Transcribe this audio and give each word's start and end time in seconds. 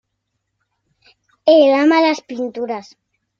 Él 1.45 1.75
ama 1.75 2.01
las 2.01 2.21
pinturas". 2.21 2.97